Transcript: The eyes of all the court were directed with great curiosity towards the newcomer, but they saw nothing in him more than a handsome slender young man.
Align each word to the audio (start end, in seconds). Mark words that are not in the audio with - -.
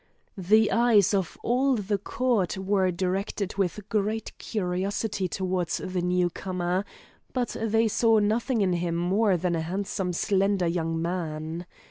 The 0.39 0.71
eyes 0.71 1.13
of 1.13 1.37
all 1.43 1.75
the 1.75 1.99
court 1.99 2.57
were 2.57 2.89
directed 2.89 3.55
with 3.57 3.87
great 3.87 4.35
curiosity 4.39 5.27
towards 5.27 5.77
the 5.77 6.01
newcomer, 6.01 6.85
but 7.33 7.55
they 7.61 7.87
saw 7.87 8.17
nothing 8.17 8.61
in 8.61 8.73
him 8.73 8.95
more 8.95 9.37
than 9.37 9.55
a 9.55 9.61
handsome 9.61 10.11
slender 10.13 10.65
young 10.65 10.99
man. 10.99 11.67